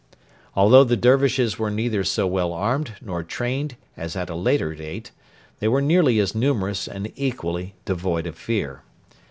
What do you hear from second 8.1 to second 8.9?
of fear.